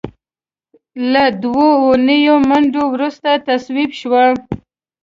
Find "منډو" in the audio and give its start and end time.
2.49-2.83